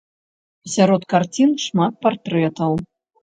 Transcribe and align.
Сярод 0.75 1.01
карцін 1.13 1.53
шмат 1.65 1.93
партрэтаў. 2.05 2.71